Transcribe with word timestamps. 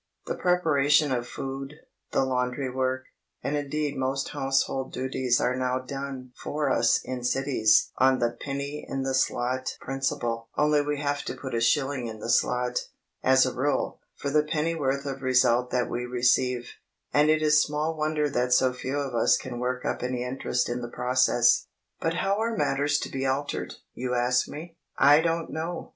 The 0.25 0.33
preparation 0.33 1.11
of 1.11 1.27
food, 1.27 1.75
the 2.11 2.25
laundry 2.25 2.71
work, 2.71 3.03
and 3.43 3.55
indeed 3.55 3.95
most 3.95 4.29
household 4.29 4.91
duties 4.91 5.39
are 5.39 5.55
now 5.55 5.77
done 5.77 6.31
for 6.41 6.71
us 6.71 6.99
in 7.05 7.23
cities 7.23 7.91
on 7.99 8.17
the 8.17 8.31
"penny 8.31 8.83
in 8.89 9.03
the 9.03 9.13
slot" 9.13 9.77
principle 9.79 10.49
(only 10.57 10.81
we 10.81 10.97
have 11.01 11.21
to 11.25 11.35
put 11.35 11.53
a 11.53 11.61
shilling 11.61 12.07
in 12.07 12.17
the 12.17 12.31
slot, 12.31 12.79
as 13.21 13.45
a 13.45 13.53
rule, 13.53 13.99
for 14.15 14.31
the 14.31 14.41
pennyworth 14.41 15.05
of 15.05 15.21
result 15.21 15.69
that 15.69 15.87
we 15.87 16.03
receive); 16.07 16.69
and 17.13 17.29
it 17.29 17.43
is 17.43 17.61
small 17.61 17.95
wonder 17.95 18.27
that 18.27 18.53
so 18.53 18.73
few 18.73 18.97
of 18.97 19.13
us 19.13 19.37
can 19.37 19.59
work 19.59 19.85
up 19.85 20.01
any 20.01 20.23
interest 20.23 20.67
in 20.67 20.81
the 20.81 20.89
process. 20.89 21.67
But 21.99 22.15
how 22.15 22.39
are 22.39 22.57
matters 22.57 22.97
to 23.01 23.09
be 23.09 23.27
altered? 23.27 23.75
you 23.93 24.15
ask 24.15 24.47
me. 24.47 24.77
I 24.97 25.19
don't 25.21 25.51
know! 25.51 25.89